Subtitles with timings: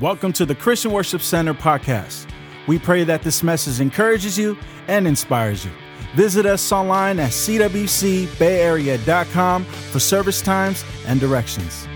[0.00, 2.26] Welcome to the Christian Worship Center podcast.
[2.66, 4.56] We pray that this message encourages you
[4.88, 5.70] and inspires you.
[6.14, 11.86] Visit us online at cwcbayarea.com for service times and directions.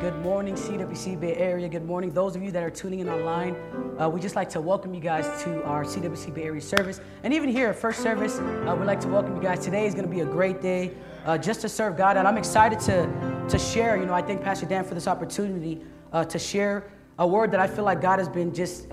[0.00, 1.68] Good morning, CWC Bay Area.
[1.68, 3.54] Good morning, those of you that are tuning in online.
[4.00, 7.02] Uh, we just like to welcome you guys to our CWC Bay Area service.
[7.24, 9.58] And even here, at first service, uh, we'd like to welcome you guys.
[9.58, 10.92] Today is going to be a great day
[11.26, 12.16] uh, just to serve God.
[12.16, 13.06] And I'm excited to,
[13.50, 13.98] to share.
[13.98, 17.60] You know, I thank Pastor Dan for this opportunity uh, to share a word that
[17.60, 18.88] I feel like God has been just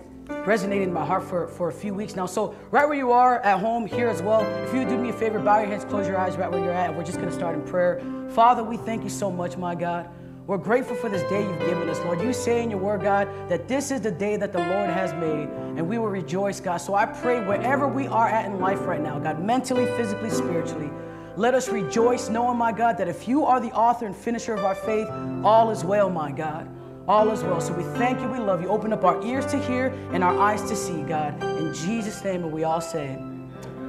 [0.46, 2.26] resonating in my heart for, for a few weeks now.
[2.26, 5.14] So, right where you are at home, here as well, if you do me a
[5.14, 7.36] favor, bow your heads, close your eyes right where you're at, we're just going to
[7.36, 8.02] start in prayer.
[8.30, 10.10] Father, we thank you so much, my God.
[10.46, 12.22] We're grateful for this day you've given us, Lord.
[12.22, 15.14] You say in your word, God, that this is the day that the Lord has
[15.14, 16.78] made, and we will rejoice, God.
[16.78, 20.90] So I pray wherever we are at in life right now, God, mentally, physically, spiritually,
[21.36, 24.66] let us rejoice, knowing, my God, that if you are the author and finisher of
[24.66, 25.08] our faith,
[25.44, 26.68] all is well, my God.
[27.10, 27.60] All is well.
[27.60, 28.70] So we thank you, we love you.
[28.70, 31.42] Open up our ears to hear and our eyes to see, God.
[31.44, 33.18] In Jesus' name, and we all say,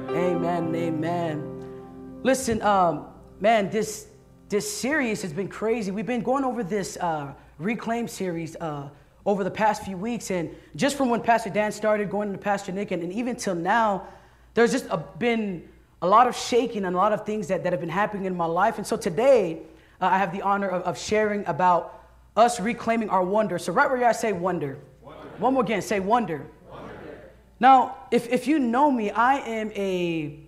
[0.09, 2.19] Amen amen.
[2.23, 3.05] Listen, um,
[3.39, 4.07] man, this
[4.49, 5.91] this series has been crazy.
[5.91, 8.89] We've been going over this uh, Reclaim series uh,
[9.23, 10.31] over the past few weeks.
[10.31, 13.53] And just from when Pastor Dan started, going into Pastor Nick, and, and even till
[13.53, 14.07] now,
[14.55, 15.69] there's just a, been
[16.01, 18.35] a lot of shaking and a lot of things that, that have been happening in
[18.35, 18.79] my life.
[18.79, 19.61] And so today,
[20.01, 22.00] uh, I have the honor of, of, sharing about
[22.35, 23.59] us reclaiming our wonder.
[23.59, 24.77] So, right where you are, say wonder.
[25.01, 25.21] wonder.
[25.37, 26.47] One more again, say wonder.
[26.69, 26.91] wonder.
[27.59, 30.39] Now, if, if you know me, I am a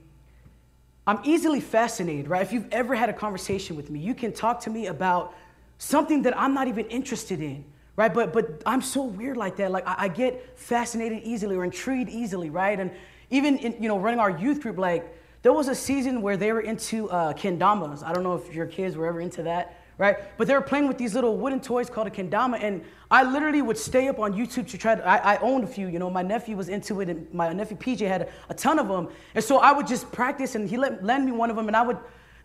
[1.06, 2.42] I'm easily fascinated, right?
[2.42, 5.36] If you've ever had a conversation with me, you can talk to me about
[5.78, 7.66] something that I'm not even interested in,
[7.98, 8.14] right?
[8.14, 9.72] But but I'm so weird like that.
[9.72, 12.80] Like I, I get fascinated easily or intrigued easily, right?
[12.80, 12.92] And
[13.30, 16.54] even in you know running our youth group, like there was a season where they
[16.54, 18.02] were into uh, kendamas.
[18.02, 20.18] I don't know if your kids were ever into that right?
[20.38, 23.62] But they were playing with these little wooden toys called a kendama, and I literally
[23.62, 25.08] would stay up on YouTube to try to.
[25.08, 26.10] I, I owned a few, you know.
[26.10, 29.10] My nephew was into it, and my nephew PJ had a, a ton of them,
[29.36, 31.76] and so I would just practice, and he let lend me one of them, and
[31.76, 31.98] I would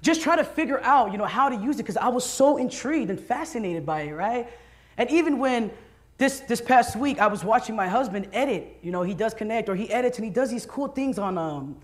[0.03, 2.57] just try to figure out, you know, how to use it because I was so
[2.57, 4.49] intrigued and fascinated by it, right?
[4.97, 5.71] And even when
[6.19, 9.69] this this past week I was watching my husband edit, you know, he does Connect
[9.69, 11.77] or he edits and he does these cool things on um,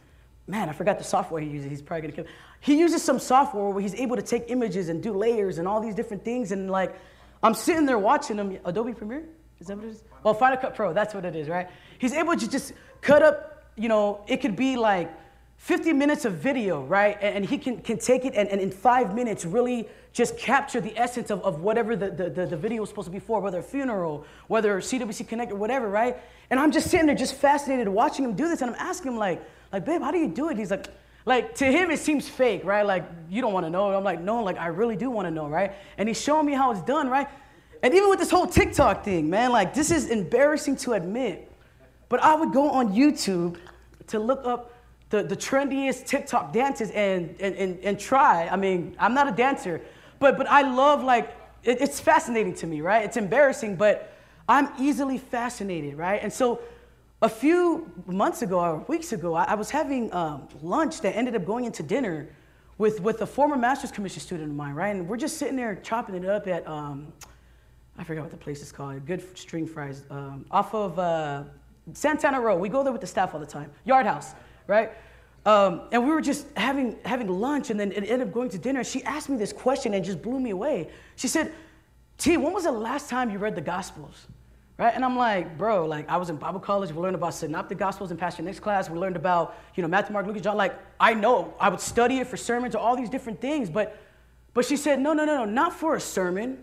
[0.46, 1.70] man, I forgot the software he uses.
[1.70, 2.32] He's probably gonna kill.
[2.60, 5.80] He uses some software where he's able to take images and do layers and all
[5.80, 6.52] these different things.
[6.52, 6.94] And like,
[7.42, 8.58] I'm sitting there watching him.
[8.64, 9.24] Adobe Premiere?
[9.60, 10.04] Is that what it is?
[10.22, 11.68] Well, Final Cut Pro, that's what it is, right?
[11.98, 15.10] He's able to just cut up, you know, it could be like
[15.56, 17.16] 50 minutes of video, right?
[17.20, 20.96] And, he can, can take it and, and in five minutes really just capture the
[20.98, 23.62] essence of, of whatever the, the, the video was supposed to be for, whether a
[23.62, 26.18] funeral, whether CWC Connect or whatever, right?
[26.50, 28.60] And I'm just sitting there just fascinated watching him do this.
[28.62, 29.42] And I'm asking him, like,
[29.74, 30.56] like, babe, how do you do it?
[30.56, 30.86] He's like,
[31.26, 32.86] like to him it seems fake, right?
[32.86, 33.92] Like you don't want to know.
[33.92, 35.72] I'm like, no, like I really do want to know, right?
[35.98, 37.26] And he's showing me how it's done, right?
[37.82, 41.50] And even with this whole TikTok thing, man, like this is embarrassing to admit,
[42.08, 43.56] but I would go on YouTube
[44.06, 44.72] to look up
[45.10, 48.46] the, the trendiest TikTok dances and, and, and, and try.
[48.46, 49.80] I mean, I'm not a dancer,
[50.20, 53.04] but but I love like it, it's fascinating to me, right?
[53.04, 54.14] It's embarrassing, but
[54.48, 56.22] I'm easily fascinated, right?
[56.22, 56.60] And so
[57.24, 61.34] a few months ago or weeks ago, I, I was having um, lunch that ended
[61.34, 62.28] up going into dinner
[62.76, 64.94] with, with a former master's commission student of mine, right?
[64.94, 67.10] And we're just sitting there chopping it up at, um,
[67.96, 71.44] I forgot what the place is called, good string fries, um, off of uh,
[71.94, 72.58] Santana Row.
[72.58, 74.34] We go there with the staff all the time, Yard House,
[74.66, 74.92] right?
[75.46, 78.58] Um, and we were just having, having lunch, and then it ended up going to
[78.58, 78.84] dinner.
[78.84, 80.90] She asked me this question and just blew me away.
[81.16, 81.54] She said,
[82.18, 84.26] T, when was the last time you read the Gospels?
[84.76, 84.92] Right?
[84.92, 88.10] And I'm like, bro, like I was in Bible college, we learned about synoptic gospels
[88.10, 90.56] in Pastor Nick's class, we learned about, you know, Matthew, Mark, Luke, John.
[90.56, 93.96] Like, I know I would study it for sermons or all these different things, but
[94.52, 96.58] but she said, no, no, no, no, not for a sermon,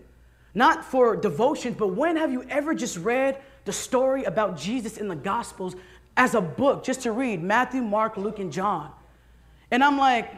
[0.54, 5.08] not for devotions, but when have you ever just read the story about Jesus in
[5.08, 5.76] the Gospels
[6.16, 8.90] as a book, just to read Matthew, Mark, Luke, and John?
[9.70, 10.30] And I'm like,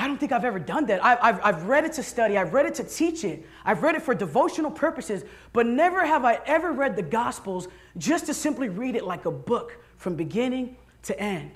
[0.00, 1.04] I don't think I've ever done that.
[1.04, 3.96] I've, I've, I've, read it to study, I've read it to teach it, I've read
[3.96, 7.68] it for devotional purposes, but never have I ever read the Gospels
[7.98, 11.50] just to simply read it like a book from beginning to end.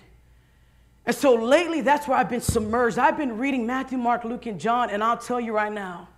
[1.06, 2.98] And so lately, that's where I've been submerged.
[2.98, 6.08] I've been reading Matthew, Mark, Luke, and John, and I'll tell you right now,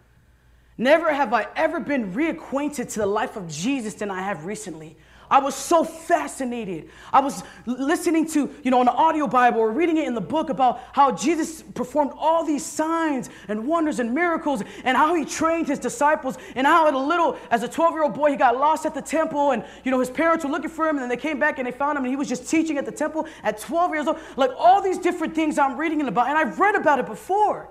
[0.76, 4.96] never have I ever been reacquainted to the life of Jesus than I have recently.
[5.30, 6.90] I was so fascinated.
[7.12, 10.50] I was listening to, you know, an audio Bible or reading it in the book
[10.50, 15.66] about how Jesus performed all these signs and wonders and miracles and how he trained
[15.66, 18.56] his disciples and how at a little, as a 12 year old boy, he got
[18.56, 21.08] lost at the temple and, you know, his parents were looking for him and then
[21.08, 23.26] they came back and they found him and he was just teaching at the temple
[23.42, 24.18] at 12 years old.
[24.36, 27.68] Like all these different things I'm reading about and I've read about it before.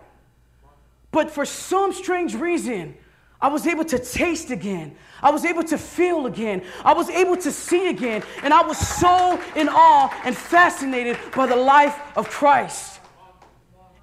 [1.12, 2.98] But for some strange reason,
[3.45, 4.95] I was able to taste again.
[5.21, 6.63] I was able to feel again.
[6.83, 8.24] I was able to see again.
[8.42, 13.00] And I was so in awe and fascinated by the life of Christ.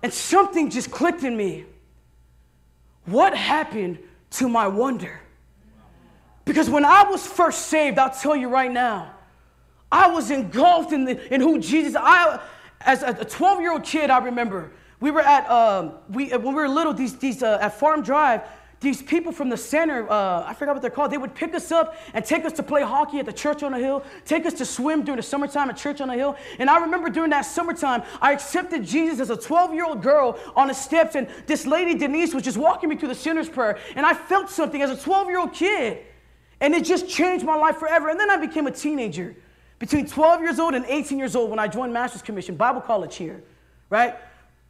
[0.01, 1.65] And something just clicked in me.
[3.07, 3.99] What happened
[4.39, 5.21] to my wonder?
[6.45, 9.13] Because when I was first saved, I'll tell you right now,
[9.91, 11.97] I was engulfed in, the, in who Jesus.
[11.99, 12.39] I,
[12.81, 16.55] as a 12 year old kid, I remember we were at um, we when we
[16.55, 16.95] were little.
[16.95, 18.43] These these uh, at Farm Drive,
[18.83, 21.73] these people from the center, uh, I forgot what they're called, they would pick us
[21.73, 24.53] up and take us to play hockey at the church on the hill, take us
[24.55, 26.37] to swim during the summertime at church on the hill.
[26.59, 30.39] And I remember during that summertime, I accepted Jesus as a 12 year old girl
[30.55, 33.79] on the steps, and this lady, Denise, was just walking me through the sinner's prayer.
[33.97, 35.99] And I felt something as a 12 year old kid.
[36.61, 38.09] And it just changed my life forever.
[38.09, 39.35] And then I became a teenager.
[39.79, 43.17] Between 12 years old and 18 years old when I joined Master's Commission, Bible college
[43.17, 43.43] here,
[43.91, 44.15] right?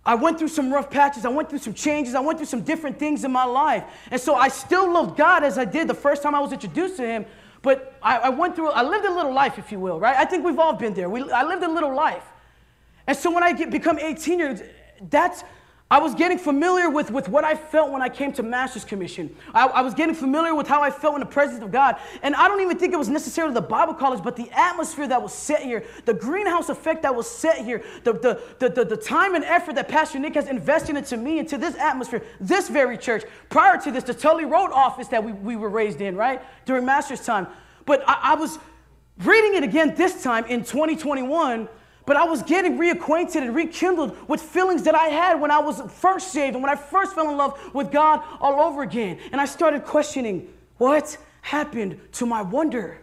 [0.04, 1.25] I went through some rough patches.
[1.25, 2.14] I went through some changes.
[2.14, 3.84] I went through some different things in my life.
[4.10, 6.96] And so I still loved God as I did the first time I was introduced
[6.96, 7.25] to Him.
[7.62, 10.16] But I, I went through, I lived a little life, if you will, right?
[10.16, 11.08] I think we've all been there.
[11.08, 12.25] We, I lived a little life.
[13.06, 14.60] And so when I get, become 18 years,
[15.08, 15.44] that's,
[15.93, 19.37] I was getting familiar with, with what I felt when I came to Master's Commission.
[19.53, 21.97] I, I, was getting familiar with how I felt in the presence of God.
[22.23, 25.23] And I don't even think it was necessarily the Bible college, but the atmosphere that
[25.23, 28.97] was set here, the greenhouse effect that was set here, the, the, the, the, the
[28.97, 32.97] time and effort that Pastor Nick has invested into me, into this atmosphere, this very
[32.97, 33.25] church.
[33.50, 36.41] Prior to this, the Tully Road office that we, we were raised in, right?
[36.65, 37.49] During Master's time.
[37.85, 38.59] But I, I was
[39.19, 41.69] reading it again this time in 2021
[42.04, 45.81] but I was getting reacquainted and rekindled with feelings that I had when I was
[46.00, 49.19] first saved and when I first fell in love with God all over again.
[49.31, 52.99] And I started questioning what happened to my wonder?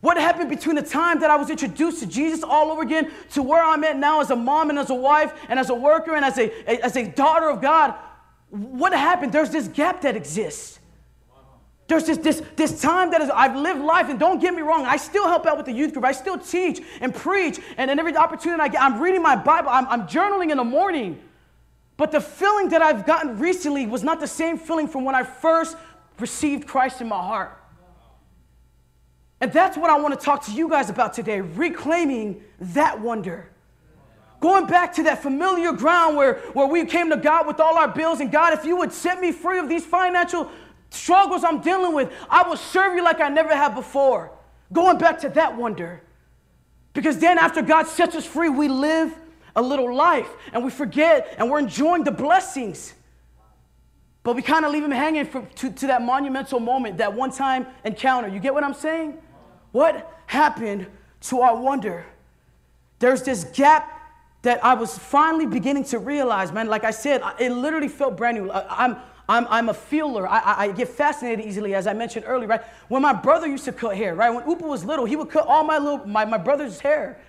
[0.00, 3.42] What happened between the time that I was introduced to Jesus all over again to
[3.42, 6.14] where I'm at now as a mom and as a wife and as a worker
[6.14, 6.50] and as a,
[6.84, 7.94] as a daughter of God?
[8.50, 9.32] What happened?
[9.32, 10.77] There's this gap that exists.
[11.88, 14.84] There's this, this, this time that is, I've lived life, and don't get me wrong,
[14.84, 16.04] I still help out with the youth group.
[16.04, 19.70] I still teach and preach, and, and every opportunity I get, I'm reading my Bible,
[19.70, 21.18] I'm, I'm journaling in the morning.
[21.96, 25.24] But the feeling that I've gotten recently was not the same feeling from when I
[25.24, 25.76] first
[26.20, 27.58] received Christ in my heart.
[29.40, 33.50] And that's what I want to talk to you guys about today reclaiming that wonder.
[34.40, 37.88] Going back to that familiar ground where, where we came to God with all our
[37.88, 40.50] bills, and God, if you would set me free of these financial
[40.90, 44.32] struggles I'm dealing with, I will serve you like I never have before.
[44.72, 46.02] Going back to that wonder.
[46.92, 49.14] Because then, after God sets us free, we live
[49.54, 52.94] a little life and we forget and we're enjoying the blessings.
[54.22, 57.30] But we kind of leave Him hanging for, to, to that monumental moment, that one
[57.30, 58.28] time encounter.
[58.28, 59.18] You get what I'm saying?
[59.72, 60.86] What happened
[61.22, 62.04] to our wonder?
[62.98, 63.94] There's this gap
[64.42, 66.68] that I was finally beginning to realize, man.
[66.68, 68.50] Like I said, it literally felt brand new.
[68.50, 68.96] I'm,
[69.28, 70.26] I'm, I'm a feeler.
[70.26, 72.62] I, I, get fascinated easily, as I mentioned earlier, right?
[72.88, 74.30] When my brother used to cut hair, right?
[74.30, 77.20] When Upa was little, he would cut all my, little, my, my brother's hair.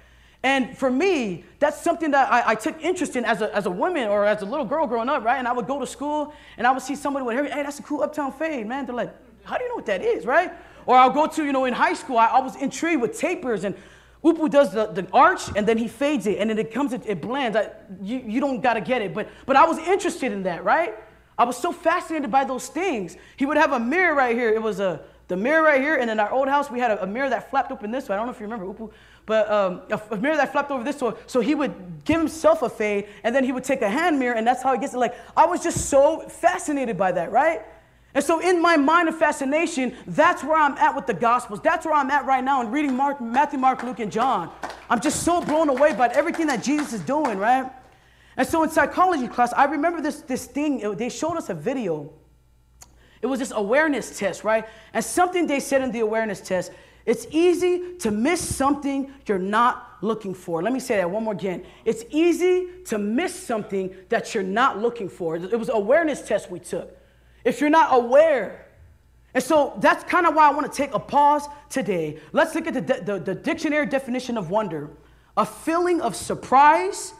[0.41, 3.69] And for me, that's something that I, I, took interest in as a, as a
[3.69, 5.37] woman or as a little girl growing up, right?
[5.37, 7.79] And I would go to school and I would see somebody with hair, hey, that's
[7.79, 8.85] a cool uptown fade, man.
[8.85, 9.13] They're like,
[9.43, 10.53] how do you know what that is, right?
[10.85, 13.65] Or I'll go to, you know, in high school, I, I was intrigued with tapers
[13.65, 13.75] and
[14.23, 17.01] Upu does the, the arch and then he fades it and then it comes, it,
[17.05, 17.57] it blends.
[17.57, 19.13] I, you, you don't got to get it.
[19.13, 20.95] But, but I was interested in that, right?
[21.39, 23.17] I was so fascinated by those things.
[23.37, 24.49] He would have a mirror right here.
[24.49, 27.03] It was a the mirror right here, and in our old house we had a,
[27.03, 28.15] a mirror that flapped open this way.
[28.15, 28.91] I don't know if you remember, Upu,
[29.27, 31.13] but um, a, a, mirror that flapped over this way.
[31.27, 34.35] So he would give himself a fade, and then he would take a hand mirror,
[34.35, 34.97] and that's how he gets it.
[34.97, 37.61] Like I was just so fascinated by that, right?
[38.15, 41.61] And so, in my mind of fascination, that's where I'm at with the Gospels.
[41.61, 44.51] That's where I'm at right now in reading Mark, Matthew, Mark, Luke, and John.
[44.89, 47.71] I'm just so blown away by everything that Jesus is doing, right?
[48.39, 52.13] And so in psychology class, I remember this, this thing, they showed us a video.
[53.21, 54.65] It was this awareness test, right?
[54.93, 56.71] And something they said in the awareness test,
[57.05, 60.63] it's easy to miss something you're not looking for.
[60.63, 61.65] Let me say that one more again.
[61.83, 65.35] It's easy to miss something that you're not looking for.
[65.35, 66.97] It was awareness test we took.
[67.43, 68.67] If you're not aware,
[69.33, 72.21] and so that's kind of why I want to take a pause today.
[72.31, 74.91] Let's look at the, the, the dictionary definition of wonder
[75.35, 77.13] a feeling of surprise,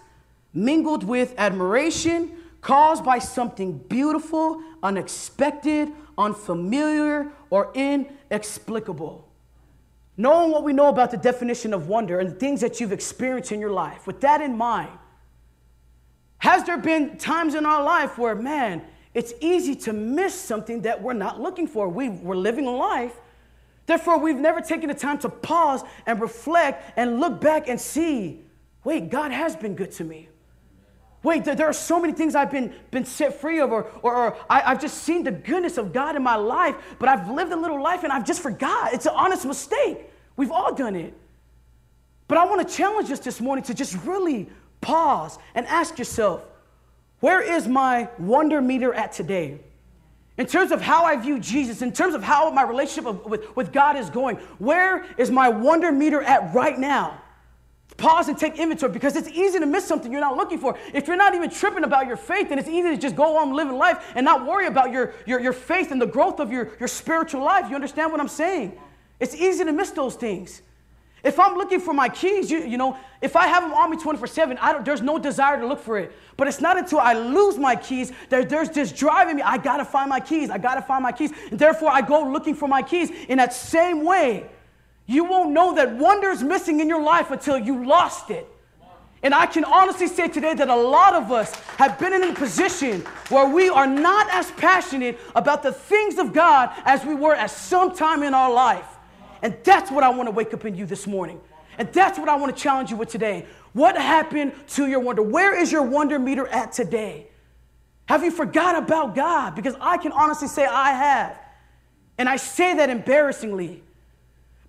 [0.54, 9.28] mingled with admiration caused by something beautiful, unexpected, unfamiliar, or inexplicable.
[10.18, 13.52] Knowing what we know about the definition of wonder and the things that you've experienced
[13.52, 14.92] in your life, with that in mind,
[16.40, 18.82] has there been times in our life where, man,
[19.14, 21.88] it's easy to miss something that we're not looking for?
[21.88, 23.14] We, we're living a life.
[23.86, 28.44] Therefore, we've never taken the time to pause and reflect and look back and see
[28.86, 30.30] wait, God has been good to me.
[31.22, 34.38] Wait, there, are so many things I've been, been set free of, or, or, or
[34.50, 37.58] I, I've just seen the goodness of God in my life, but I've lived a
[37.58, 38.94] little life and I've just forgot.
[38.94, 40.00] It's an honest mistake.
[40.38, 41.14] We've all done it.
[42.30, 44.48] But I want to challenge us this morning to just really
[44.80, 46.46] pause and ask yourself,
[47.20, 49.60] where is my wonder meter at today?
[50.38, 53.74] In terms of how I view Jesus, in terms of how my relationship with, with
[53.74, 57.20] God is going, where is my wonder meter at right now?
[57.98, 60.78] Pause and take inventory because it's easy to miss something you're not looking for.
[60.94, 63.54] If you're not even tripping about your faith, then it's easy to just go on
[63.54, 66.70] living life and not worry about your, your, your faith and the growth of your,
[66.80, 67.70] your spiritual life.
[67.70, 68.78] You understand what I'm saying?
[69.20, 70.62] It's easy to miss those things.
[71.24, 73.98] If I'm looking for my keys, you, you know, if I have them on me
[73.98, 76.14] 24 7, I don't, there's no desire to look for it.
[76.38, 79.42] But it's not until I lose my keys that there's this driving me.
[79.42, 80.50] I gotta find my keys.
[80.50, 81.32] I gotta find my keys.
[81.52, 83.12] And therefore, I go looking for my keys.
[83.28, 84.50] In that same way,
[85.10, 88.48] you won't know that wonder is missing in your life until you lost it.
[89.24, 92.34] And I can honestly say today that a lot of us have been in a
[92.36, 97.34] position where we are not as passionate about the things of God as we were
[97.34, 98.86] at some time in our life.
[99.42, 101.42] And that's what I want to wake up in you this morning.
[101.80, 103.48] And that's what I want to challenge you with today.
[103.74, 105.24] What happened to your wonder?
[105.24, 107.30] Where is your wonder meter at today?
[108.06, 109.56] Have you forgot about God?
[109.56, 111.40] Because I can honestly say I have.
[112.20, 113.82] And I say that embarrassingly.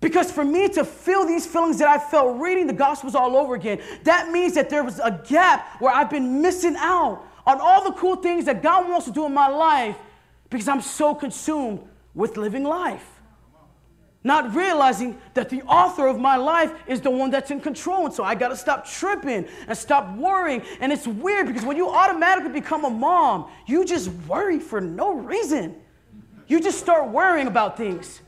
[0.01, 3.55] Because for me to feel these feelings that I felt reading the Gospels all over
[3.55, 7.83] again, that means that there was a gap where I've been missing out on all
[7.83, 9.95] the cool things that God wants to do in my life
[10.49, 13.21] because I'm so consumed with living life
[14.23, 18.05] not realizing that the author of my life is the one that's in control.
[18.05, 20.61] And so I got to stop tripping and stop worrying.
[20.79, 25.13] And it's weird because when you automatically become a mom, you just worry for no
[25.15, 25.75] reason.
[26.47, 28.21] You just start worrying about things.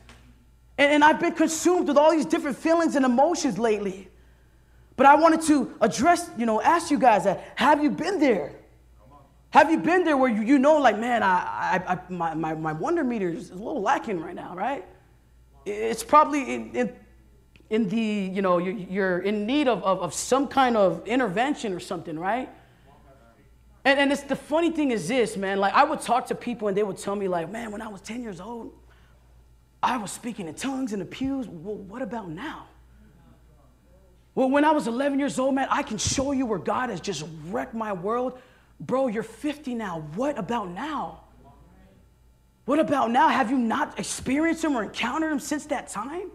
[0.78, 4.08] And, and I've been consumed with all these different feelings and emotions lately.
[4.96, 8.52] But I wanted to address, you know, ask you guys that have you been there?
[9.50, 12.54] Have you been there where you, you know, like, man, I, I, I my, my,
[12.54, 14.84] my wonder meter is a little lacking right now, right?
[15.66, 16.92] it's probably in, in,
[17.70, 21.80] in the, you know, you're in need of, of, of, some kind of intervention or
[21.80, 22.48] something, right?
[23.84, 26.68] And, and it's the funny thing is this, man, like I would talk to people
[26.68, 28.72] and they would tell me like, man, when I was 10 years old,
[29.84, 31.46] I was speaking in tongues in the pews.
[31.48, 32.66] Well, what about now?
[34.34, 37.00] Well, when I was 11 years old, man, I can show you where God has
[37.00, 38.38] just wrecked my world.
[38.80, 40.00] Bro, you're 50 now.
[40.14, 41.20] What about now?
[42.64, 43.28] What about now?
[43.28, 46.30] Have you not experienced him or encountered him since that time?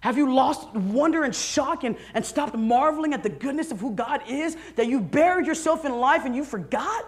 [0.00, 3.92] Have you lost wonder and shock and, and stopped marveling at the goodness of who
[3.92, 4.56] God is?
[4.76, 7.06] That you buried yourself in life and you forgot?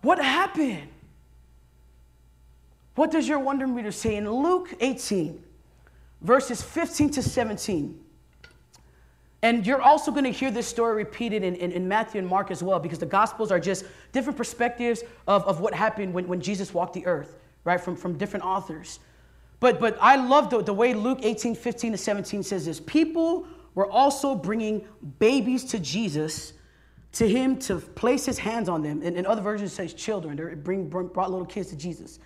[0.00, 0.88] What happened?
[2.94, 4.16] What does your wonder meter say?
[4.16, 5.42] In Luke 18,
[6.20, 7.98] verses 15 to 17,
[9.42, 12.50] and you're also going to hear this story repeated in, in, in, Matthew and Mark
[12.50, 16.42] as well, because the Gospels are just different perspectives of, of what happened when, when
[16.42, 18.98] Jesus walked the earth, right, from, from different authors.
[19.58, 22.80] But, but I love the, the way Luke 18, 15 to 17 says this.
[22.80, 24.84] People were also bringing
[25.18, 26.52] babies to Jesus,
[27.12, 29.00] to him to place his hands on them.
[29.02, 30.36] And in other versions, says children.
[30.36, 32.18] They bring, brought little kids to Jesus,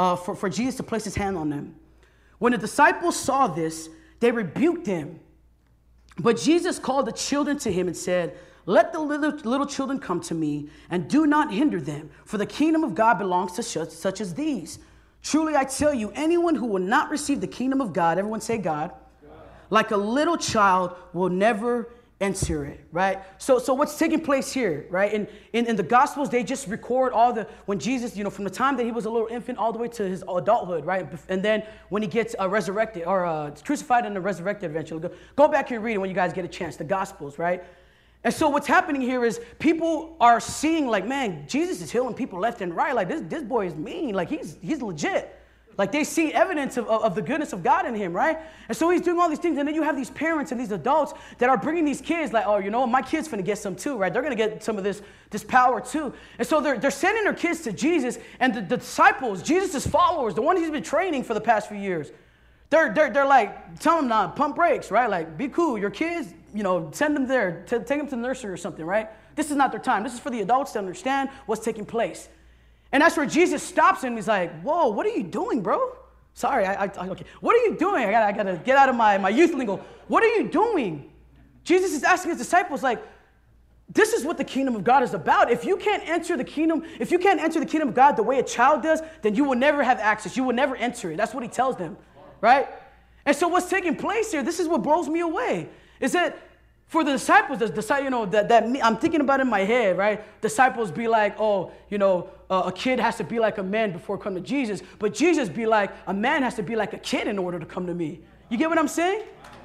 [0.00, 1.74] uh, for, for Jesus to place his hand on them.
[2.38, 3.88] When the disciples saw this,
[4.20, 5.20] they rebuked them
[6.22, 10.20] but Jesus called the children to him and said, Let the little, little children come
[10.22, 13.90] to me, and do not hinder them, for the kingdom of God belongs to such,
[13.90, 14.78] such as these.
[15.22, 18.58] Truly I tell you, anyone who will not receive the kingdom of God, everyone say
[18.58, 18.90] God,
[19.22, 19.32] God.
[19.70, 21.88] like a little child will never
[22.20, 23.18] enter it, right?
[23.38, 25.12] So, so what's taking place here, right?
[25.12, 28.44] In, in, in the Gospels, they just record all the, when Jesus, you know, from
[28.44, 31.08] the time that he was a little infant all the way to his adulthood, right?
[31.30, 35.00] And then when he gets uh, resurrected or uh, crucified and resurrected eventually.
[35.00, 37.64] Go, go back and read it when you guys get a chance, the Gospels, right?
[38.22, 42.38] And so what's happening here is people are seeing like, man, Jesus is healing people
[42.38, 42.94] left and right.
[42.94, 44.14] Like this, this boy is mean.
[44.14, 45.39] Like he's, he's legit.
[45.80, 48.36] Like they see evidence of, of, of, the goodness of God in him, right?
[48.68, 49.56] And so he's doing all these things.
[49.56, 52.44] And then you have these parents and these adults that are bringing these kids, like,
[52.46, 54.12] oh, you know, my kid's gonna get some too, right?
[54.12, 56.12] They're gonna get some of this, this power too.
[56.38, 58.18] And so they're, they're sending their kids to Jesus.
[58.40, 61.78] And the, the disciples, Jesus' followers, the one he's been training for the past few
[61.78, 62.12] years,
[62.68, 65.08] they're, they're, they're like, tell them not, pump brakes, right?
[65.08, 65.78] Like, be cool.
[65.78, 68.84] Your kids, you know, send them there, t- take them to the nursery or something,
[68.84, 69.08] right?
[69.34, 70.02] This is not their time.
[70.02, 72.28] This is for the adults to understand what's taking place.
[72.92, 74.16] And that's where Jesus stops him.
[74.16, 75.96] He's like, whoa, what are you doing, bro?
[76.34, 77.24] Sorry, I, I, okay.
[77.40, 78.04] What are you doing?
[78.04, 79.84] I gotta, I gotta get out of my, my youth lingo.
[80.08, 81.10] What are you doing?
[81.64, 83.02] Jesus is asking his disciples, like,
[83.92, 85.50] this is what the kingdom of God is about.
[85.50, 88.22] If you can't enter the kingdom, if you can't enter the kingdom of God the
[88.22, 90.36] way a child does, then you will never have access.
[90.36, 91.16] You will never enter it.
[91.16, 91.96] That's what he tells them,
[92.40, 92.68] right?
[93.26, 95.68] And so what's taking place here, this is what blows me away,
[96.00, 96.38] is that
[96.90, 100.24] For the disciples, the, you know, that, that I'm thinking about in my head, right?
[100.40, 103.92] Disciples be like, oh, you know, uh, a kid has to be like a man
[103.92, 104.82] before come to Jesus.
[104.98, 107.66] But Jesus be like, a man has to be like a kid in order to
[107.66, 108.20] come to me.
[108.48, 109.22] You get what I'm saying?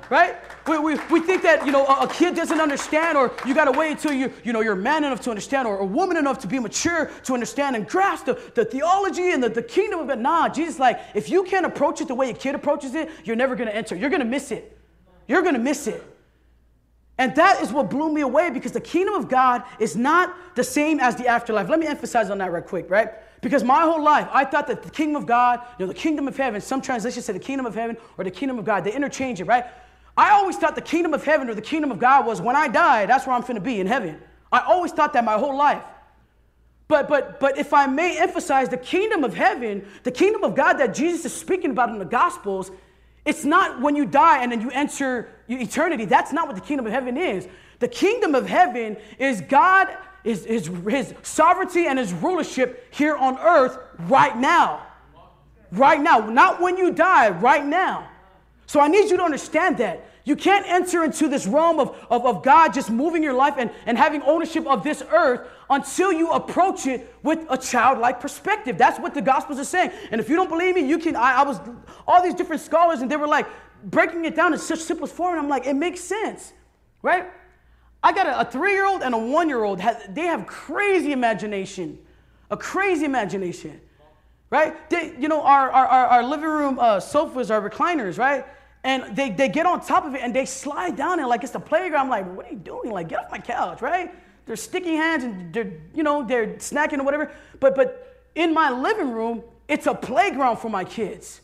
[0.08, 0.36] Right?
[0.68, 3.65] We, we, we think that, you know, a, a kid doesn't understand or you got
[3.65, 6.38] to wait until you, you know, you're man enough to understand or a woman enough
[6.39, 10.08] to be mature to understand and grasp the, the theology and the, the kingdom of
[10.08, 10.20] God.
[10.20, 13.36] Nah, Jesus like, if you can't approach it the way a kid approaches it, you're
[13.36, 13.96] never going to enter.
[13.96, 14.77] You're going to miss it.
[15.27, 16.14] You're going to miss it.
[17.17, 20.63] And that is what blew me away because the kingdom of God is not the
[20.63, 21.69] same as the afterlife.
[21.69, 23.10] Let me emphasize on that right quick, right?
[23.41, 26.27] Because my whole life, I thought that the kingdom of God, you know, the kingdom
[26.27, 28.93] of heaven, some translations say the kingdom of heaven or the kingdom of God, they
[28.93, 29.65] interchange it, right?
[30.17, 32.67] I always thought the kingdom of heaven or the kingdom of God was when I
[32.67, 34.19] die, that's where I'm finna be in heaven.
[34.51, 35.84] I always thought that my whole life.
[36.88, 40.74] But but but if I may emphasize the kingdom of heaven, the kingdom of God
[40.74, 42.72] that Jesus is speaking about in the gospels
[43.25, 46.06] it's not when you die and then you enter eternity.
[46.06, 47.48] That's not what the kingdom of heaven is.
[47.80, 49.88] The kingdom of heaven is God,
[50.24, 54.86] is his, his sovereignty and his rulership here on earth right now.
[55.72, 56.20] Right now.
[56.20, 58.10] Not when you die, right now.
[58.66, 60.10] So I need you to understand that.
[60.24, 63.70] You can't enter into this realm of, of, of God just moving your life and,
[63.86, 68.75] and having ownership of this earth until you approach it with a childlike perspective.
[68.75, 69.92] That's what the Gospels are saying.
[70.10, 71.16] And if you don't believe me, you can.
[71.16, 71.60] I, I was
[72.08, 73.46] all these different scholars, and they were like
[73.86, 75.36] breaking it down in such simplest form.
[75.36, 76.54] And I'm like, it makes sense,
[77.01, 77.27] right?
[78.04, 79.82] I got a, a three-year-old and a one-year-old.
[80.10, 81.98] They have crazy imagination,
[82.51, 83.80] a crazy imagination,
[84.50, 84.89] right?
[84.89, 88.46] They, you know, our, our, our living room uh, sofas are recliners, right?
[88.86, 91.51] and they, they get on top of it and they slide down and like it's
[91.51, 92.04] the playground.
[92.04, 92.92] I'm like, what are you doing?
[92.92, 94.13] Like, get off my couch, right?
[94.46, 97.32] They're sticky hands and they're, you know, they're snacking or whatever.
[97.60, 101.42] But but in my living room, it's a playground for my kids.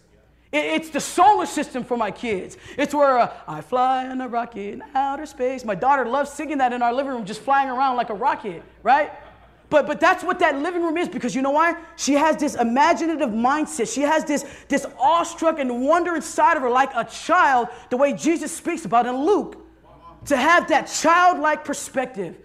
[0.51, 2.57] It's the solar system for my kids.
[2.77, 5.63] It's where uh, I fly in a rocket in outer space.
[5.63, 8.61] My daughter loves singing that in our living room, just flying around like a rocket,
[8.83, 9.11] right?
[9.69, 11.75] But, but that's what that living room is because you know why?
[11.95, 13.93] She has this imaginative mindset.
[13.93, 18.11] She has this, this awestruck and wonder inside of her like a child, the way
[18.11, 19.57] Jesus speaks about in Luke.
[20.25, 22.35] To have that childlike perspective,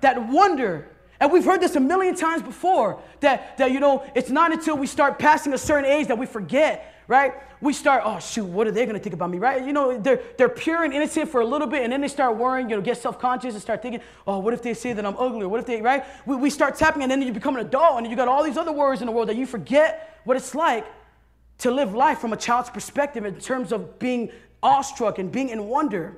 [0.00, 0.88] that wonder.
[1.18, 4.76] And we've heard this a million times before that, that, you know, it's not until
[4.76, 7.34] we start passing a certain age that we forget right?
[7.60, 9.64] We start, oh shoot, what are they gonna think about me, right?
[9.64, 12.36] You know, they're, they're pure and innocent for a little bit, and then they start
[12.36, 15.16] worrying, you know, get self-conscious and start thinking, oh, what if they say that I'm
[15.16, 15.42] ugly?
[15.42, 16.04] Or what if they, right?
[16.26, 18.58] We, we start tapping, and then you become an adult, and you got all these
[18.58, 20.86] other worries in the world that you forget what it's like
[21.58, 24.30] to live life from a child's perspective in terms of being
[24.62, 26.14] awestruck and being in wonder.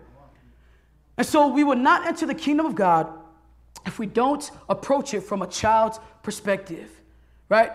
[1.16, 3.08] And so we will not enter the kingdom of God
[3.86, 6.90] if we don't approach it from a child's perspective,
[7.48, 7.72] right?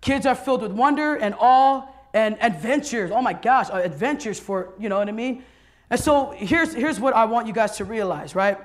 [0.00, 3.12] Kids are filled with wonder and awe and adventures.
[3.12, 5.44] Oh my gosh, uh, adventures for, you know what I mean?
[5.88, 8.58] And so here's, here's what I want you guys to realize, right?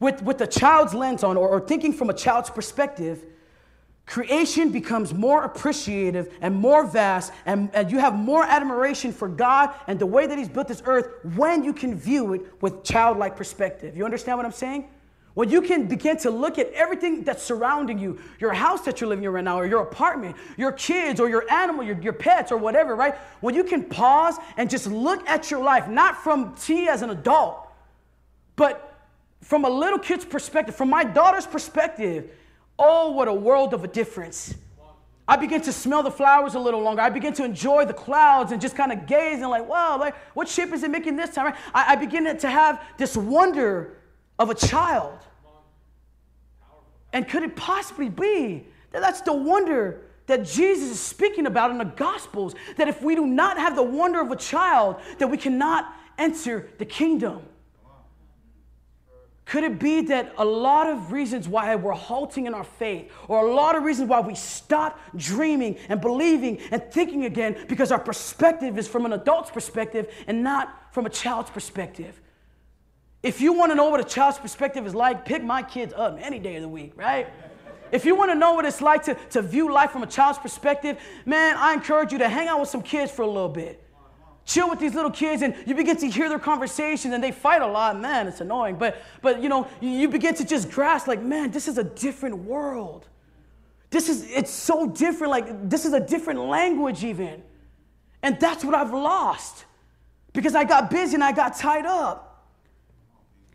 [0.00, 3.26] With, with the child's lens on, or, or thinking from a child's perspective,
[4.06, 9.74] creation becomes more appreciative and more vast, and, and you have more admiration for God
[9.86, 13.36] and the way that He's built this earth when you can view it with childlike
[13.36, 13.98] perspective.
[13.98, 14.88] You understand what I'm saying?
[15.34, 19.08] When you can begin to look at everything that's surrounding you, your house that you're
[19.08, 22.50] living in right now, or your apartment, your kids, or your animal, your, your pets,
[22.50, 23.14] or whatever, right?
[23.40, 27.10] When you can pause and just look at your life, not from T as an
[27.10, 27.68] adult,
[28.56, 28.96] but
[29.42, 32.32] from a little kid's perspective, from my daughter's perspective,
[32.78, 34.54] oh, what a world of a difference.
[35.28, 37.02] I begin to smell the flowers a little longer.
[37.02, 40.16] I begin to enjoy the clouds and just kind of gaze and like, wow, like
[40.34, 41.46] what shape is it making this time?
[41.46, 41.56] Right?
[41.74, 43.98] I, I begin to have this wonder
[44.38, 45.18] of a child.
[47.12, 51.78] And could it possibly be that that's the wonder that Jesus is speaking about in
[51.78, 52.54] the Gospels?
[52.76, 56.68] That if we do not have the wonder of a child, that we cannot enter
[56.78, 57.42] the kingdom.
[59.46, 63.46] Could it be that a lot of reasons why we're halting in our faith, or
[63.46, 67.98] a lot of reasons why we stop dreaming and believing and thinking again, because our
[67.98, 72.20] perspective is from an adult's perspective and not from a child's perspective?
[73.22, 76.18] If you want to know what a child's perspective is like, pick my kids up
[76.20, 77.28] any day of the week, right?
[77.90, 80.38] If you want to know what it's like to, to view life from a child's
[80.38, 83.82] perspective, man, I encourage you to hang out with some kids for a little bit.
[84.44, 87.60] Chill with these little kids and you begin to hear their conversations and they fight
[87.60, 87.98] a lot.
[88.00, 88.76] Man, it's annoying.
[88.76, 92.36] But, but you know, you begin to just grasp like, man, this is a different
[92.38, 93.08] world.
[93.90, 95.30] This is, it's so different.
[95.30, 97.42] Like, this is a different language even.
[98.22, 99.64] And that's what I've lost
[100.32, 102.27] because I got busy and I got tied up.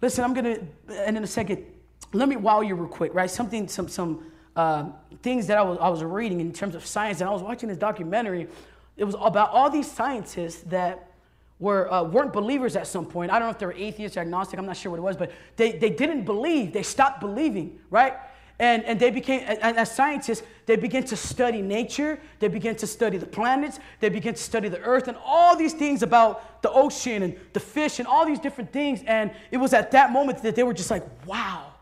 [0.03, 0.57] Listen, I'm gonna,
[1.05, 1.63] and in a second,
[2.11, 3.31] let me wow you real quick, right?
[3.31, 4.89] Something, some, some uh,
[5.21, 7.69] things that I was, I was reading in terms of science, and I was watching
[7.69, 8.49] this documentary.
[8.97, 11.09] It was about all these scientists that
[11.57, 13.31] were, uh, weren't believers at some point.
[13.31, 15.15] I don't know if they were atheists or agnostic, I'm not sure what it was,
[15.15, 16.73] but they, they didn't believe.
[16.73, 18.15] They stopped believing, right?
[18.59, 22.87] And, and they became, and as scientists, they began to study nature, they began to
[22.87, 26.71] study the planets, they began to study the earth, and all these things about the
[26.71, 29.01] ocean and the fish and all these different things.
[29.05, 31.73] And it was at that moment that they were just like, wow,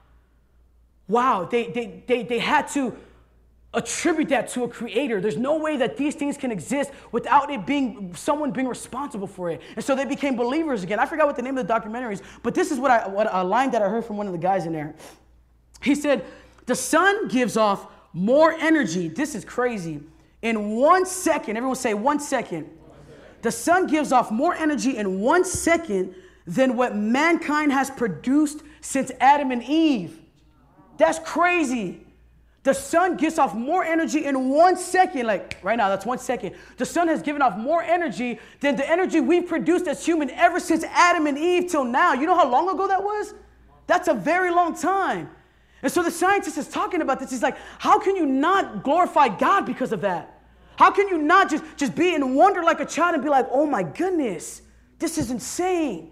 [1.08, 1.44] wow.
[1.44, 2.96] They, they, they, they had to
[3.74, 5.22] attribute that to a creator.
[5.22, 9.50] There's no way that these things can exist without it being someone being responsible for
[9.50, 9.62] it.
[9.76, 11.00] And so they became believers again.
[11.00, 13.30] I forgot what the name of the documentary is, but this is what I what
[13.32, 14.94] a line that I heard from one of the guys in there.
[15.82, 16.26] He said,
[16.72, 19.10] the sun gives off more energy.
[19.10, 20.00] This is crazy.
[20.42, 22.70] In one second, everyone say one second.
[23.42, 26.16] The sun gives off more energy in one second
[26.48, 30.18] than what mankind has produced since Adam and Eve.
[30.96, 32.06] That's crazy.
[32.64, 35.28] The sun gives off more energy in one second.
[35.28, 36.56] Like right now, that's one second.
[36.78, 40.62] The sun has given off more energy than the energy we've produced as human ever
[40.62, 42.14] since Adam and Eve till now.
[42.14, 43.34] You know how long ago that was?
[43.88, 45.32] That's a very long time.
[45.84, 47.32] And so the scientist is talking about this.
[47.32, 50.40] He's like, how can you not glorify God because of that?
[50.78, 53.48] How can you not just, just be in wonder like a child and be like,
[53.52, 54.62] oh my goodness,
[55.00, 56.12] this is insane?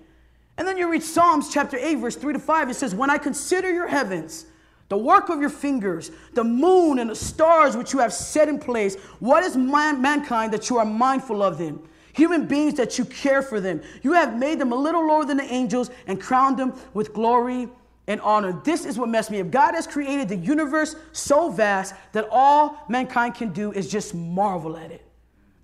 [0.57, 2.69] And then you read Psalms chapter 8, verse 3 to 5.
[2.69, 4.45] It says, When I consider your heavens,
[4.89, 8.59] the work of your fingers, the moon and the stars which you have set in
[8.59, 11.87] place, what is man- mankind that you are mindful of them?
[12.13, 13.81] Human beings that you care for them.
[14.01, 17.69] You have made them a little lower than the angels and crowned them with glory
[18.09, 18.59] and honor.
[18.65, 19.51] This is what messed me up.
[19.51, 24.75] God has created the universe so vast that all mankind can do is just marvel
[24.75, 25.05] at it.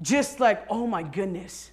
[0.01, 1.71] Just like, oh my goodness.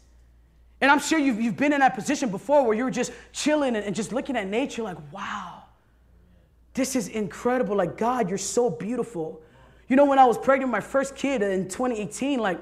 [0.80, 3.76] And I'm sure you've, you've been in that position before where you were just chilling
[3.76, 5.62] and, and just looking at nature like, wow,
[6.72, 7.76] this is incredible.
[7.76, 9.42] Like, God, you're so beautiful.
[9.88, 12.58] You know, when I was pregnant with my first kid in 2018, like,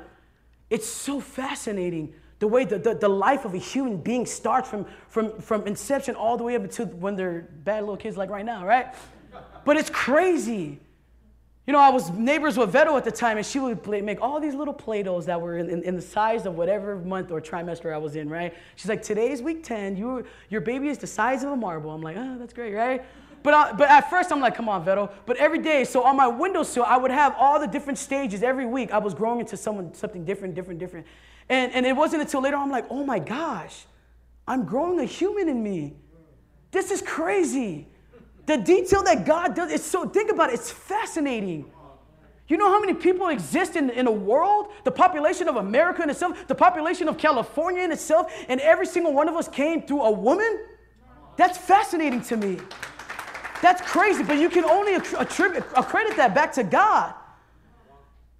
[0.68, 4.86] it's so fascinating the way the, the, the, life of a human being starts from,
[5.08, 8.44] from, from inception all the way up to when they're bad little kids like right
[8.44, 8.94] now, right?
[9.64, 10.80] But it's crazy.
[11.66, 14.22] You know, I was neighbors with Veto at the time, and she would play, make
[14.22, 17.42] all these little Play-Dohs that were in, in, in, the size of whatever month or
[17.42, 18.54] trimester I was in, right?
[18.74, 21.90] She's like, today's week 10, you, your baby is the size of a marble.
[21.90, 23.04] I'm like, oh, that's great, right?
[23.42, 25.10] But, I, but at first, I'm like, come on, Veto.
[25.26, 28.66] But every day, so on my windowsill, I would have all the different stages every
[28.66, 28.92] week.
[28.92, 31.06] I was growing into someone, something different, different, different.
[31.50, 33.84] And, and it wasn't until later I'm like, oh my gosh,
[34.46, 35.96] I'm growing a human in me.
[36.70, 37.88] This is crazy.
[38.46, 41.70] The detail that God does, it's so, think about it, it's fascinating.
[42.46, 44.68] You know how many people exist in, in a world?
[44.84, 49.12] The population of America in itself, the population of California in itself, and every single
[49.12, 50.66] one of us came through a woman?
[51.36, 52.58] That's fascinating to me.
[53.60, 57.14] That's crazy, but you can only attribute, accredit that back to God.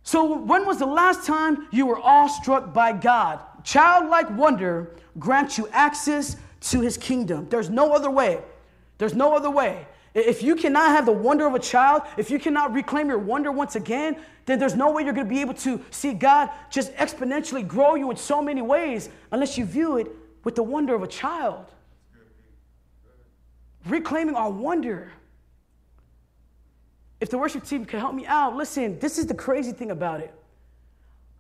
[0.03, 3.41] So, when was the last time you were awestruck by God?
[3.65, 7.49] Childlike wonder grants you access to his kingdom.
[7.51, 8.41] There's no other way.
[8.99, 9.87] There's no other way.
[10.15, 13.53] If you cannot have the wonder of a child, if you cannot reclaim your wonder
[13.53, 16.93] once again, then there's no way you're going to be able to see God just
[16.95, 20.09] exponentially grow you in so many ways unless you view it
[20.43, 21.67] with the wonder of a child.
[23.87, 25.13] Reclaiming our wonder.
[27.21, 30.21] If the worship team could help me out, listen, this is the crazy thing about
[30.21, 30.35] it.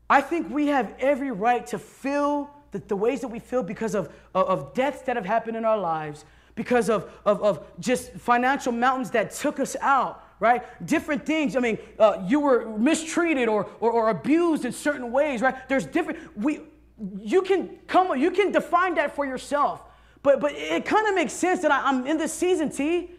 [0.09, 3.95] I think we have every right to feel the, the ways that we feel because
[3.95, 8.13] of, of, of, deaths that have happened in our lives, because of, of, of just
[8.13, 10.63] financial mountains that took us out, right?
[10.87, 11.57] Different things.
[11.57, 15.69] I mean, uh, you were mistreated or, or, or abused in certain ways, right?
[15.69, 16.61] There's different, we,
[17.19, 19.83] you can come, you can define that for yourself.
[20.23, 23.11] But, but it kind of makes sense that I, I'm in this season, T.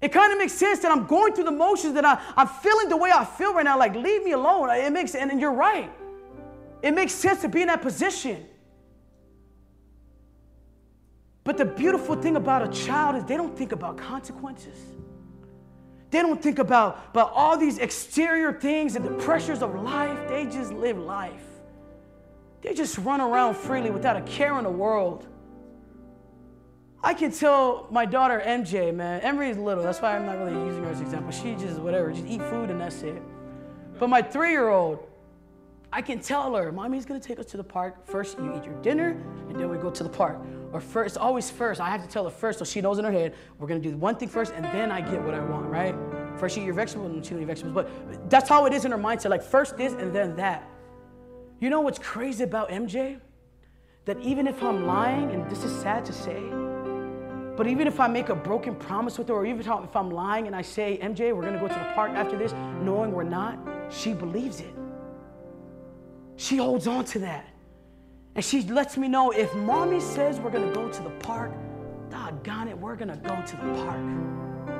[0.00, 2.88] It kind of makes sense that I'm going through the motions that I, I'm feeling
[2.88, 3.78] the way I feel right now.
[3.78, 4.70] Like, leave me alone.
[4.70, 5.90] It makes, and you're right.
[6.82, 8.46] It makes sense to be in that position.
[11.42, 14.78] But the beautiful thing about a child is they don't think about consequences.
[16.10, 20.28] They don't think about, about all these exterior things and the pressures of life.
[20.28, 21.44] They just live life.
[22.62, 25.26] They just run around freely without a care in the world.
[27.02, 30.66] I can tell my daughter MJ, man, Emery is little, that's why I'm not really
[30.66, 31.30] using her as an example.
[31.30, 33.22] She just, whatever, just eat food and that's it.
[34.00, 35.06] But my three year old,
[35.92, 38.04] I can tell her, mommy's gonna take us to the park.
[38.06, 39.10] First, you eat your dinner,
[39.48, 40.38] and then we go to the park.
[40.72, 41.80] Or first, always first.
[41.80, 43.96] I have to tell her first so she knows in her head, we're gonna do
[43.96, 45.94] one thing first, and then I get what I want, right?
[46.36, 47.74] First, you eat your vegetables, and then you eat vegetables.
[47.74, 50.68] But that's how it is in her mindset like, first this, and then that.
[51.60, 53.20] You know what's crazy about MJ?
[54.04, 56.42] That even if I'm lying, and this is sad to say,
[57.58, 60.46] but even if I make a broken promise with her, or even if I'm lying
[60.46, 63.58] and I say, MJ, we're gonna go to the park after this, knowing we're not,
[63.90, 64.72] she believes it.
[66.36, 67.48] She holds on to that.
[68.36, 71.50] And she lets me know if mommy says we're gonna go to the park,
[72.10, 74.78] doggone it, we're gonna go to the park.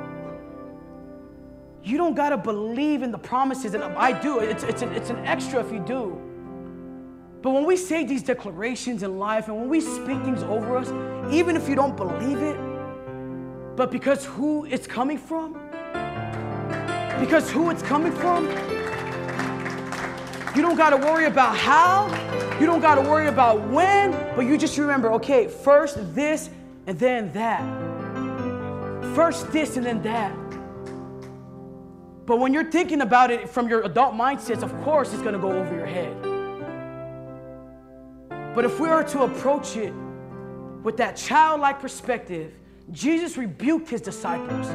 [1.83, 4.39] You don't gotta believe in the promises, and I do.
[4.39, 6.17] It's, it's, an, it's an extra if you do.
[7.41, 10.87] But when we say these declarations in life and when we speak things over us,
[11.33, 12.68] even if you don't believe it,
[13.79, 15.53] but because who it's coming from,
[17.17, 18.45] because who it's coming from,
[20.53, 22.09] you don't got to worry about how,
[22.59, 26.49] you don't got to worry about when, but you just remember okay, first this
[26.87, 27.63] and then that.
[29.15, 30.35] First this and then that.
[32.25, 35.39] But when you're thinking about it from your adult mindsets, of course it's going to
[35.39, 36.21] go over your head.
[38.53, 39.93] But if we are to approach it
[40.83, 42.51] with that childlike perspective,
[42.91, 44.67] Jesus rebuked his disciples.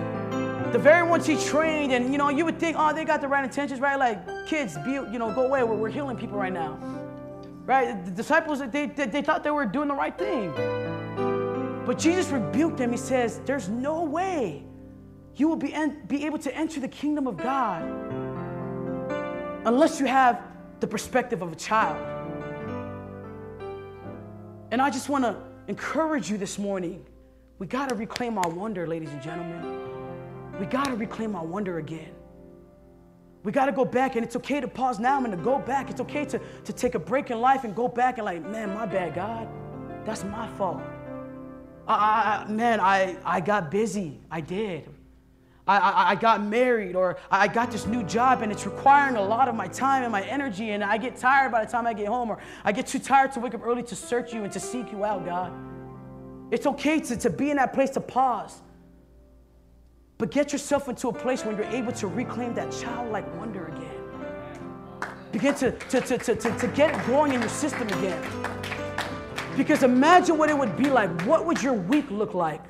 [0.73, 3.29] The very ones he trained, and you know, you would think, oh, they got the
[3.29, 3.99] right intentions, right?
[3.99, 5.63] Like, kids, be, you know, go away.
[5.63, 6.79] We're, we're healing people right now.
[7.65, 8.05] Right?
[8.05, 10.53] The disciples, they, they, they thought they were doing the right thing.
[11.87, 12.91] But Jesus rebuked them.
[12.91, 14.65] He says, There's no way
[15.37, 17.83] you will be, en- be able to enter the kingdom of God
[19.67, 20.43] unless you have
[20.81, 21.97] the perspective of a child.
[24.71, 25.37] And I just want to
[25.69, 27.05] encourage you this morning.
[27.65, 29.65] We got to reclaim our wonder, ladies and gentlemen.
[30.61, 32.11] We got to reclaim our wonder again.
[33.43, 35.89] We got to go back, and it's okay to pause now and to go back.
[35.89, 38.75] It's okay to, to take a break in life and go back and, like, man,
[38.75, 39.49] my bad, God.
[40.05, 40.83] That's my fault.
[41.89, 44.21] I, I, man, I, I got busy.
[44.31, 44.87] I did.
[45.67, 49.23] I, I, I, got married or I got this new job and it's requiring a
[49.23, 51.95] lot of my time and my energy, and I get tired by the time I
[51.95, 54.53] get home, or I get too tired to wake up early to search you and
[54.53, 55.51] to seek you out, God.
[56.55, 58.63] It's okay to, to be in that place to pause.
[60.19, 65.11] But get yourself into a place where you're able to reclaim that childlike wonder again.
[65.33, 68.23] Begin to, to, to, to, to, to get it going in your system again.
[69.57, 71.11] Because imagine what it would be like.
[71.23, 72.63] What would your week look like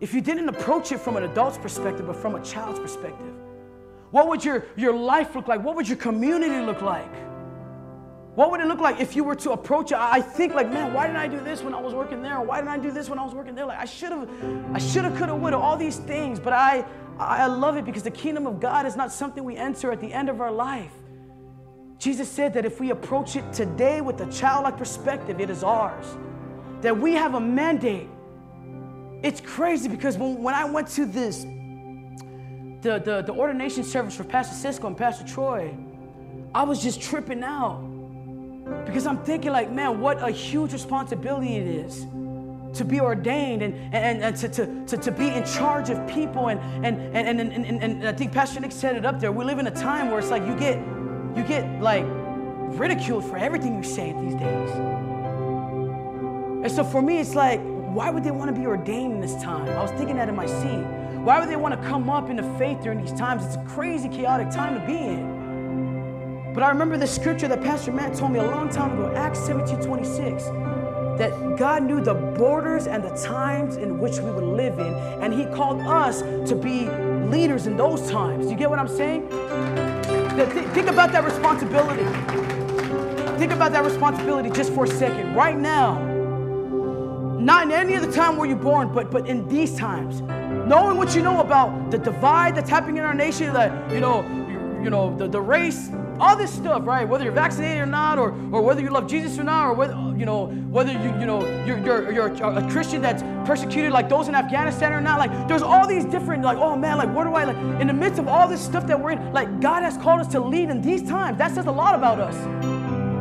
[0.00, 3.34] if you didn't approach it from an adult's perspective, but from a child's perspective?
[4.12, 5.62] What would your, your life look like?
[5.62, 7.12] What would your community look like?
[8.34, 9.98] What would it look like if you were to approach it?
[9.98, 12.40] I think like, man, why didn't I do this when I was working there?
[12.40, 13.64] Why didn't I do this when I was working there?
[13.64, 14.28] Like I should have,
[14.72, 16.40] I should have, could have, would have, all these things.
[16.40, 16.84] But I,
[17.16, 20.12] I love it because the kingdom of God is not something we enter at the
[20.12, 20.90] end of our life.
[21.98, 26.04] Jesus said that if we approach it today with a childlike perspective, it is ours.
[26.80, 28.08] That we have a mandate.
[29.22, 31.44] It's crazy because when, when I went to this,
[32.82, 35.72] the, the, the ordination service for Pastor Cisco and Pastor Troy,
[36.52, 37.93] I was just tripping out
[38.86, 42.06] because I'm thinking, like, man, what a huge responsibility it is
[42.74, 46.48] to be ordained and, and, and to, to, to, to be in charge of people.
[46.48, 49.32] And, and, and, and, and, and I think Pastor Nick said it up there.
[49.32, 50.78] We live in a time where it's like you get,
[51.36, 52.04] you get like
[52.78, 54.70] ridiculed for everything you say these days.
[56.64, 59.34] And so for me, it's like, why would they want to be ordained in this
[59.42, 59.68] time?
[59.68, 60.84] I was thinking that in my seat.
[61.20, 63.44] Why would they want to come up into faith during these times?
[63.44, 65.43] It's a crazy, chaotic time to be in.
[66.54, 69.40] But I remember the scripture that Pastor Matt told me a long time ago, Acts
[69.40, 70.44] 17 26,
[71.18, 75.34] that God knew the borders and the times in which we would live in, and
[75.34, 76.88] He called us to be
[77.28, 78.48] leaders in those times.
[78.48, 79.28] You get what I'm saying?
[80.74, 82.04] Think about that responsibility.
[83.36, 85.34] Think about that responsibility just for a second.
[85.34, 85.98] Right now,
[87.40, 90.20] not in any of the time where you're born, but, but in these times,
[90.68, 94.22] knowing what you know about the divide that's happening in our nation, that, you know,
[94.80, 97.08] you know, the, the race, all this stuff, right?
[97.08, 99.94] Whether you're vaccinated or not, or, or whether you love Jesus or not, or whether,
[100.16, 104.28] you know, whether you, you know, you're, you're, you're a Christian that's persecuted like those
[104.28, 105.18] in Afghanistan or not.
[105.18, 107.92] Like, there's all these different, like, oh man, like, what do I, like, in the
[107.92, 110.70] midst of all this stuff that we're in, like, God has called us to lead
[110.70, 111.38] in these times.
[111.38, 112.34] That says a lot about us.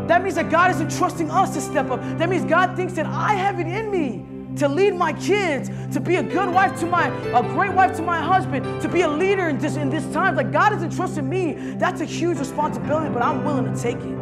[0.07, 2.01] That means that God is entrusting us to step up.
[2.17, 4.25] That means God thinks that I have it in me
[4.57, 8.01] to lead my kids, to be a good wife to my, a great wife to
[8.01, 10.35] my husband, to be a leader in this in this time.
[10.35, 11.53] Like God has entrusted me.
[11.77, 14.17] That's a huge responsibility, but I'm willing to take it.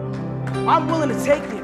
[0.68, 1.64] I'm willing to take it.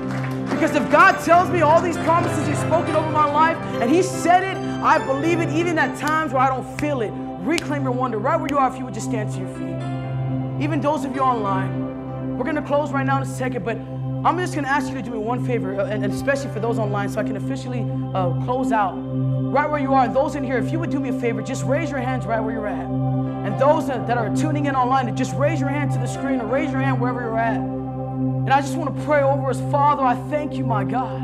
[0.50, 4.02] Because if God tells me all these promises He's spoken over my life and He
[4.02, 7.12] said it, I believe it even at times where I don't feel it.
[7.42, 8.18] Reclaim your wonder.
[8.18, 10.64] Right where you are, if you would just stand to your feet.
[10.64, 13.78] Even those of you online, we're gonna close right now in a second, but
[14.26, 16.80] I'm just gonna ask you to do me one favor, uh, and especially for those
[16.80, 17.82] online, so I can officially
[18.14, 18.94] uh, close out.
[18.94, 21.64] Right where you are, those in here, if you would do me a favor, just
[21.64, 22.86] raise your hands right where you're at.
[22.88, 26.42] And those that, that are tuning in online, just raise your hand to the screen
[26.42, 27.58] or raise your hand wherever you're at.
[27.58, 29.60] And I just want to pray over us.
[29.72, 31.22] Father, I thank you, my God.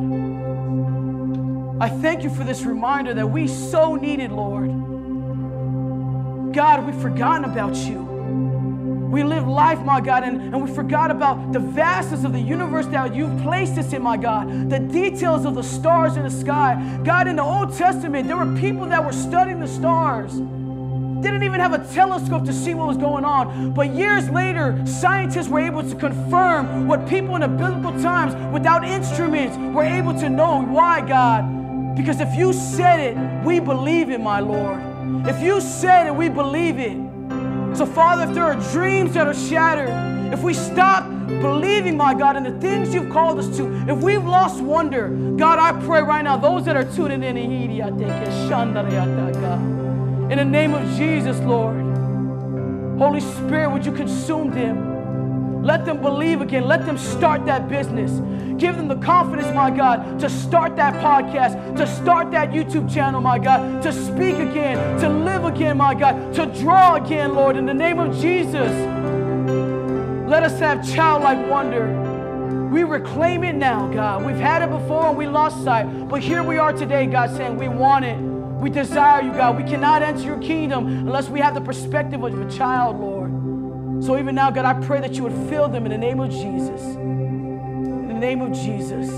[1.82, 4.70] I thank you for this reminder that we so needed, Lord.
[6.54, 8.12] God, we've forgotten about you.
[9.13, 12.88] We live life, my God, and, and we forgot about the vastness of the universe
[12.88, 14.71] that you've placed us in, my God.
[14.71, 16.99] The details of the stars in the sky.
[17.04, 20.41] God, in the Old Testament, there were people that were studying the stars
[21.21, 23.71] didn't even have a telescope to see what was going on.
[23.71, 28.84] But years later, scientists were able to confirm what people in the biblical times, without
[28.84, 30.63] instruments, were able to know.
[30.63, 31.95] Why, God?
[31.95, 34.82] Because if you said it, we believe it, my Lord.
[35.26, 37.03] If you said it, we believe it.
[37.76, 39.90] So, Father, if there are dreams that are shattered,
[40.32, 44.24] if we stop believing, my God, in the things you've called us to, if we've
[44.24, 47.78] lost wonder, God, I pray right now, those that are tuning in, in
[50.38, 51.78] the name of Jesus, Lord,
[53.00, 54.93] Holy Spirit, would you consume them?
[55.63, 56.67] Let them believe again.
[56.67, 58.12] Let them start that business.
[58.60, 63.21] Give them the confidence, my God, to start that podcast, to start that YouTube channel,
[63.21, 67.65] my God, to speak again, to live again, my God, to draw again, Lord, in
[67.65, 68.71] the name of Jesus.
[70.30, 72.69] Let us have childlike wonder.
[72.69, 74.26] We reclaim it now, God.
[74.26, 76.10] We've had it before and we lost sight.
[76.10, 78.17] But here we are today, God, saying we want it.
[78.17, 79.58] We desire you, God.
[79.58, 83.23] We cannot enter your kingdom unless we have the perspective of a child, Lord.
[84.06, 86.30] So even now, God, I pray that you would fill them in the name of
[86.30, 86.82] Jesus.
[86.96, 89.10] In the name of Jesus.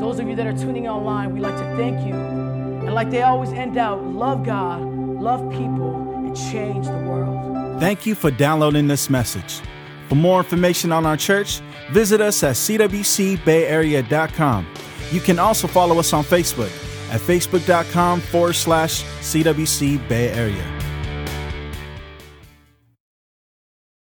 [0.00, 2.14] Those of you that are tuning online, we like to thank you.
[2.14, 7.80] And like they always end out, love God, love people, and change the world.
[7.80, 9.60] Thank you for downloading this message.
[10.08, 11.60] For more information on our church,
[11.92, 14.66] visit us at cwcbayarea.com.
[15.12, 16.72] You can also follow us on Facebook
[17.12, 20.79] at facebook.com forward slash CWC Bay Area.